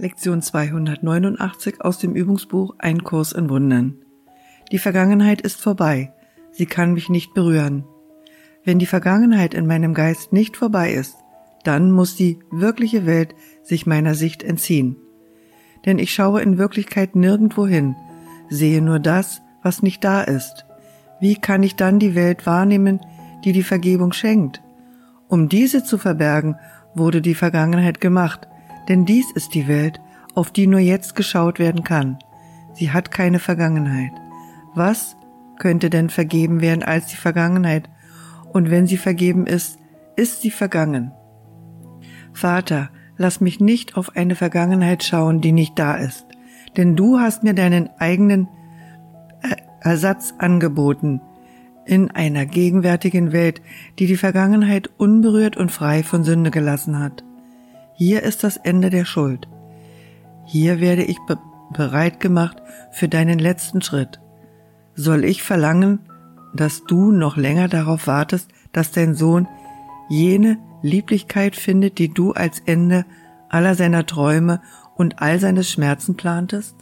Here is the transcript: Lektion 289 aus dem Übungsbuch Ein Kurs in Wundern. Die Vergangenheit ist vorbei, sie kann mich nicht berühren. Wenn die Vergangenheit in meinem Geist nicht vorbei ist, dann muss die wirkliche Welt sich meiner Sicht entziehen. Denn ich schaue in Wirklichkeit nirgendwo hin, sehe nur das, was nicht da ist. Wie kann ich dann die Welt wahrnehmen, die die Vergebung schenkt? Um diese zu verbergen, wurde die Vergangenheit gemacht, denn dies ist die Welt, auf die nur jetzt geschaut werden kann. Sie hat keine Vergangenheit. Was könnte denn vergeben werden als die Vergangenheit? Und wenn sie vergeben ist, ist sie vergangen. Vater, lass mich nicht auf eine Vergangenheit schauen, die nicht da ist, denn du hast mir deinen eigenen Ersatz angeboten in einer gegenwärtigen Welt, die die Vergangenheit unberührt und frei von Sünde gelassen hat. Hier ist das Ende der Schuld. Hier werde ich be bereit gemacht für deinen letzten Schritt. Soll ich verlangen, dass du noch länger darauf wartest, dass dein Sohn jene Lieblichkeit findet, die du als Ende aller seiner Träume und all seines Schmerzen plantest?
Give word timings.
Lektion 0.00 0.42
289 0.42 1.80
aus 1.80 1.98
dem 1.98 2.14
Übungsbuch 2.14 2.76
Ein 2.78 3.02
Kurs 3.02 3.32
in 3.32 3.50
Wundern. 3.50 3.96
Die 4.70 4.78
Vergangenheit 4.78 5.40
ist 5.40 5.60
vorbei, 5.60 6.12
sie 6.52 6.66
kann 6.66 6.92
mich 6.92 7.08
nicht 7.08 7.34
berühren. 7.34 7.82
Wenn 8.64 8.78
die 8.78 8.86
Vergangenheit 8.86 9.54
in 9.54 9.66
meinem 9.66 9.94
Geist 9.94 10.32
nicht 10.32 10.56
vorbei 10.56 10.92
ist, 10.92 11.16
dann 11.64 11.90
muss 11.90 12.14
die 12.14 12.38
wirkliche 12.52 13.06
Welt 13.06 13.34
sich 13.64 13.86
meiner 13.86 14.14
Sicht 14.14 14.44
entziehen. 14.44 14.94
Denn 15.84 15.98
ich 15.98 16.14
schaue 16.14 16.42
in 16.42 16.58
Wirklichkeit 16.58 17.16
nirgendwo 17.16 17.66
hin, 17.66 17.96
sehe 18.48 18.80
nur 18.80 19.00
das, 19.00 19.42
was 19.64 19.82
nicht 19.82 20.04
da 20.04 20.22
ist. 20.22 20.64
Wie 21.18 21.34
kann 21.34 21.64
ich 21.64 21.74
dann 21.74 21.98
die 21.98 22.14
Welt 22.14 22.46
wahrnehmen, 22.46 23.00
die 23.44 23.50
die 23.50 23.64
Vergebung 23.64 24.12
schenkt? 24.12 24.62
Um 25.26 25.48
diese 25.48 25.82
zu 25.82 25.98
verbergen, 25.98 26.54
wurde 26.94 27.20
die 27.20 27.34
Vergangenheit 27.34 28.00
gemacht, 28.00 28.46
denn 28.88 29.04
dies 29.04 29.30
ist 29.32 29.54
die 29.54 29.68
Welt, 29.68 30.00
auf 30.34 30.50
die 30.50 30.66
nur 30.66 30.80
jetzt 30.80 31.14
geschaut 31.14 31.58
werden 31.58 31.84
kann. 31.84 32.18
Sie 32.74 32.90
hat 32.90 33.10
keine 33.10 33.38
Vergangenheit. 33.38 34.12
Was 34.74 35.16
könnte 35.58 35.90
denn 35.90 36.10
vergeben 36.10 36.60
werden 36.60 36.82
als 36.82 37.06
die 37.06 37.16
Vergangenheit? 37.16 37.88
Und 38.52 38.70
wenn 38.70 38.86
sie 38.86 38.96
vergeben 38.96 39.46
ist, 39.46 39.78
ist 40.16 40.42
sie 40.42 40.50
vergangen. 40.50 41.12
Vater, 42.32 42.90
lass 43.16 43.40
mich 43.40 43.60
nicht 43.60 43.96
auf 43.96 44.16
eine 44.16 44.36
Vergangenheit 44.36 45.02
schauen, 45.02 45.40
die 45.40 45.52
nicht 45.52 45.78
da 45.78 45.96
ist, 45.96 46.26
denn 46.76 46.96
du 46.96 47.18
hast 47.18 47.42
mir 47.42 47.54
deinen 47.54 47.90
eigenen 47.98 48.48
Ersatz 49.80 50.34
angeboten 50.38 51.20
in 51.84 52.10
einer 52.10 52.46
gegenwärtigen 52.46 53.32
Welt, 53.32 53.62
die 53.98 54.06
die 54.06 54.16
Vergangenheit 54.16 54.90
unberührt 54.98 55.56
und 55.56 55.72
frei 55.72 56.02
von 56.02 56.22
Sünde 56.22 56.50
gelassen 56.50 56.98
hat. 56.98 57.24
Hier 58.00 58.22
ist 58.22 58.44
das 58.44 58.56
Ende 58.56 58.90
der 58.90 59.04
Schuld. 59.04 59.48
Hier 60.46 60.78
werde 60.78 61.02
ich 61.02 61.18
be 61.26 61.36
bereit 61.72 62.20
gemacht 62.20 62.62
für 62.92 63.08
deinen 63.08 63.40
letzten 63.40 63.82
Schritt. 63.82 64.20
Soll 64.94 65.24
ich 65.24 65.42
verlangen, 65.42 65.98
dass 66.54 66.84
du 66.84 67.10
noch 67.10 67.36
länger 67.36 67.66
darauf 67.66 68.06
wartest, 68.06 68.50
dass 68.72 68.92
dein 68.92 69.14
Sohn 69.14 69.48
jene 70.08 70.58
Lieblichkeit 70.80 71.56
findet, 71.56 71.98
die 71.98 72.14
du 72.14 72.32
als 72.32 72.60
Ende 72.60 73.04
aller 73.48 73.74
seiner 73.74 74.06
Träume 74.06 74.62
und 74.96 75.20
all 75.20 75.40
seines 75.40 75.68
Schmerzen 75.68 76.16
plantest? 76.16 76.76